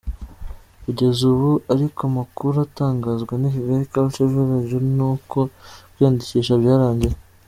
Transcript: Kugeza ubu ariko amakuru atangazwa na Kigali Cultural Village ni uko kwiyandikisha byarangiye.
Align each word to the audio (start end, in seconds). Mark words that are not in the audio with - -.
Kugeza 0.83 1.19
ubu 1.31 1.51
ariko 1.73 1.99
amakuru 2.09 2.55
atangazwa 2.67 3.33
na 3.41 3.49
Kigali 3.53 3.85
Cultural 3.91 4.29
Village 4.33 4.75
ni 4.97 5.03
uko 5.11 5.39
kwiyandikisha 5.93 6.53
byarangiye. 6.63 7.15